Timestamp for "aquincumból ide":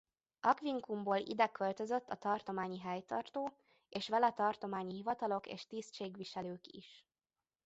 0.41-1.47